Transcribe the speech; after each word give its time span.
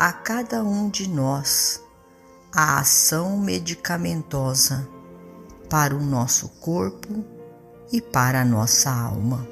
a 0.00 0.14
cada 0.14 0.64
um 0.64 0.88
de 0.88 1.06
nós 1.06 1.84
a 2.50 2.80
ação 2.80 3.36
medicamentosa 3.36 4.88
para 5.68 5.94
o 5.94 6.00
nosso 6.00 6.48
corpo 6.58 7.22
e 7.92 8.00
para 8.00 8.40
a 8.40 8.44
nossa 8.44 8.90
alma. 8.90 9.46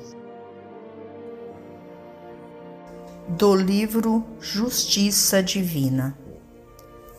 Do 3.29 3.55
livro 3.55 4.25
Justiça 4.41 5.43
Divina, 5.43 6.19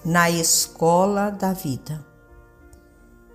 na 0.04 0.32
Escola 0.32 1.30
da 1.30 1.54
Vida. 1.54 2.04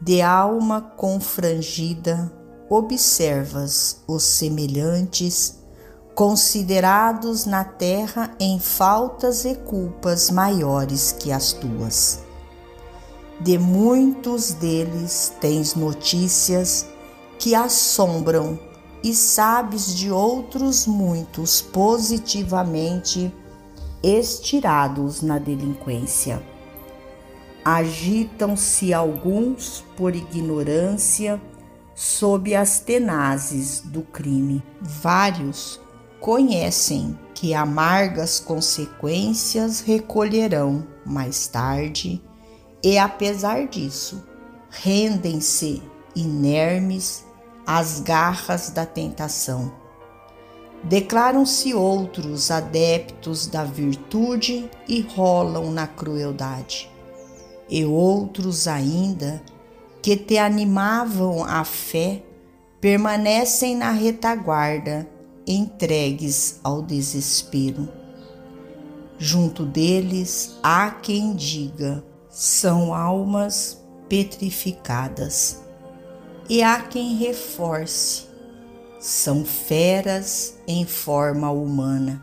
De 0.01 0.21
alma 0.21 0.81
confrangida, 0.81 2.33
observas 2.69 4.03
os 4.09 4.25
semelhantes 4.25 5.64
considerados 6.15 7.45
na 7.45 7.65
terra 7.65 8.31
em 8.39 8.61
faltas 8.61 9.45
e 9.45 9.55
culpas 9.55 10.31
maiores 10.31 11.13
que 11.13 11.33
as 11.33 11.53
tuas. 11.53 12.23
De 13.41 13.59
muitos 13.59 14.53
deles 14.53 15.33
tens 15.41 15.75
notícias 15.75 16.87
que 17.39 17.55
assombram 17.55 18.59
e 19.03 19.13
sabes 19.13 19.95
de 19.95 20.11
outros 20.11 20.87
muitos 20.87 21.61
positivamente 21.61 23.35
estirados 24.03 25.21
na 25.21 25.39
delinquência. 25.39 26.41
Agitam-se 27.65 28.95
alguns 28.95 29.85
por 29.97 30.15
ignorância 30.15 31.41
sob 31.95 32.55
as 32.55 32.79
tenazes 32.79 33.81
do 33.81 34.03
crime. 34.03 34.63
Vários 34.81 35.81
conhecem 36.25 37.19
que 37.35 37.53
amargas 37.53 38.41
consequências 38.41 39.81
recolherão 39.81 40.83
mais 41.05 41.47
tarde 41.47 42.19
e, 42.83 42.97
apesar 42.97 43.69
disso, 43.69 44.27
rendem-se 44.71 45.83
inermes 46.17 47.27
às 47.67 48.01
garras 48.01 48.71
da 48.71 48.87
tentação. 48.87 49.71
Declaram-se 50.83 51.75
outros 51.75 52.51
adeptos 52.51 53.47
da 53.47 53.63
virtude 53.63 54.71
e 54.89 55.03
rolam 55.03 55.71
na 55.71 55.87
crueldade, 55.87 56.91
e 57.69 57.85
outros 57.85 58.67
ainda 58.67 59.43
que 60.01 60.17
te 60.17 60.39
animavam 60.39 61.45
à 61.45 61.65
fé 61.65 62.23
permanecem 62.81 63.77
na 63.77 63.91
retaguarda 63.91 65.13
entregues 65.47 66.59
ao 66.63 66.83
desespero. 66.83 67.89
Junto 69.19 69.65
deles 69.65 70.59
há 70.63 70.91
quem 70.91 71.35
diga: 71.35 72.05
são 72.29 72.93
almas 72.93 73.83
petrificadas. 74.09 75.63
E 76.49 76.63
há 76.63 76.81
quem 76.83 77.15
reforce: 77.17 78.25
são 78.99 79.45
feras 79.45 80.57
em 80.67 80.85
forma 80.85 81.51
humana. 81.51 82.23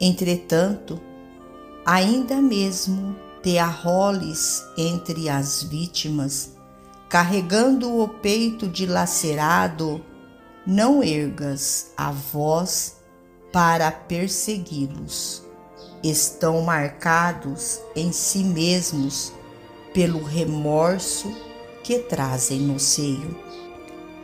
Entretanto, 0.00 1.00
ainda 1.84 2.40
mesmo 2.40 3.16
te 3.42 3.58
arroles 3.58 4.62
entre 4.76 5.28
as 5.28 5.62
vítimas, 5.62 6.52
carregando 7.08 7.98
o 7.98 8.08
peito 8.08 8.66
dilacerado 8.66 10.04
não 10.66 11.00
ergas 11.00 11.92
a 11.96 12.10
voz 12.10 12.96
para 13.52 13.90
persegui-los. 13.92 15.44
Estão 16.02 16.60
marcados 16.62 17.80
em 17.94 18.10
si 18.10 18.42
mesmos 18.42 19.32
pelo 19.94 20.22
remorso 20.22 21.32
que 21.84 22.00
trazem 22.00 22.60
no 22.60 22.80
seio. 22.80 23.38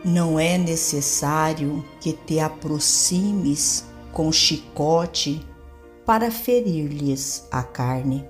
Não 0.04 0.38
é 0.38 0.58
necessário 0.58 1.84
que 2.00 2.12
te 2.12 2.41
aproximes 2.41 3.84
com 4.12 4.32
chicote 4.32 5.47
para 6.04 6.31
ferir-lhes 6.31 7.47
a 7.52 7.62
carne. 7.62 8.28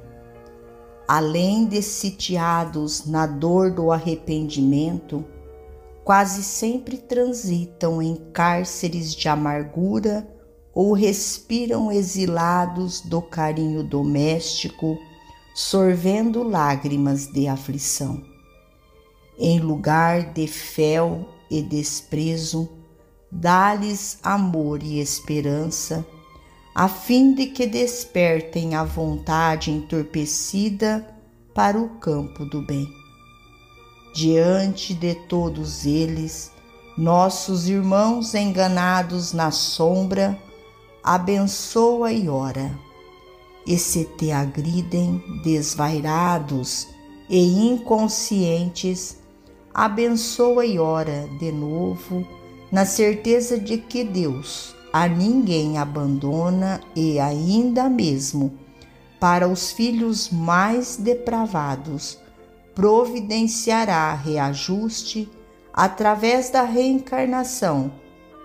Além 1.09 1.67
de 1.67 1.83
sitiados 1.83 3.07
na 3.07 3.27
dor 3.27 3.71
do 3.71 3.91
arrependimento, 3.91 5.25
quase 6.05 6.43
sempre 6.43 6.97
transitam 6.97 8.03
em 8.03 8.17
cárceres 8.33 9.15
de 9.15 9.29
amargura 9.29 10.27
ou 10.75 10.93
respiram 10.93 11.93
exilados 11.93 13.01
do 13.01 13.21
carinho 13.21 13.85
doméstico, 13.85 14.99
sorvendo 15.55 16.43
lágrimas 16.43 17.27
de 17.27 17.47
aflição. 17.47 18.23
Em 19.39 19.61
lugar 19.61 20.33
de 20.33 20.47
fel 20.47 21.29
e 21.51 21.63
desprezo, 21.63 22.69
dá-lhes 23.31 24.19
amor 24.23 24.83
e 24.83 24.99
esperança, 24.99 26.05
a 26.75 26.89
fim 26.89 27.35
de 27.35 27.47
que 27.47 27.67
despertem 27.67 28.75
a 28.75 28.83
vontade 28.83 29.71
entorpecida 29.71 31.07
para 31.55 31.79
o 31.79 31.91
campo 31.99 32.47
do 32.47 32.63
bem 32.63 33.02
diante 34.13 34.93
de 34.95 35.15
todos 35.15 35.87
eles, 35.87 36.53
nossos 36.97 37.69
irmãos 37.69 38.35
enganados 38.35 39.33
na 39.33 39.51
sombra, 39.51 40.39
abençoa 41.03 42.13
e 42.13 42.29
ora. 42.29 42.71
E 43.67 43.79
se 43.79 44.05
te 44.05 44.31
agridem 44.31 45.23
desvairados 45.43 46.89
e 47.29 47.69
inconscientes, 47.69 49.19
abençoa 49.73 50.67
e 50.67 50.79
ora 50.79 51.29
de 51.39 51.51
novo, 51.51 52.27
na 52.71 52.85
certeza 52.85 53.59
de 53.59 53.79
que 53.79 54.05
Deus 54.05 54.75
a 54.93 55.09
ninguém 55.09 55.79
abandona 55.79 56.81
e 56.95 57.19
ainda 57.19 57.89
mesmo 57.89 58.53
para 59.19 59.49
os 59.49 59.71
filhos 59.71 60.29
mais 60.31 60.97
depravados 60.97 62.19
providenciará 62.75 64.15
reajuste 64.15 65.31
através 65.73 66.51
da 66.51 66.63
reencarnação, 66.63 67.93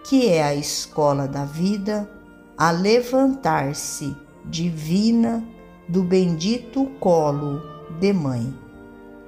que 0.07 0.27
é 0.27 0.43
a 0.43 0.55
escola 0.55 1.27
da 1.27 1.45
vida, 1.45 2.09
a 2.57 2.71
levantar-se 2.71 4.15
divina 4.45 5.43
do 5.87 6.03
bendito 6.03 6.85
colo 6.99 7.61
de 7.99 8.13
mãe. 8.13 8.53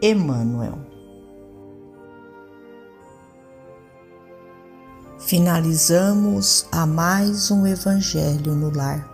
Emmanuel. 0.02 0.80
Finalizamos 5.20 6.66
a 6.72 6.86
mais 6.86 7.52
um 7.52 7.68
Evangelho 7.68 8.56
no 8.56 8.76
Lar. 8.76 9.08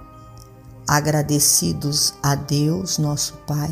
Agradecidos 0.88 2.14
a 2.22 2.36
Deus, 2.36 3.00
nosso 3.00 3.34
Pai 3.48 3.72